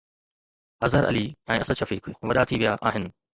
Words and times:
اظهر 0.87 1.05
علي 1.09 1.21
۽ 1.57 1.59
اسد 1.65 1.73
شفيق 1.83 2.03
وڏا 2.31 2.43
ٿي 2.49 2.55
ويا 2.65 2.73
آهن. 2.93 3.05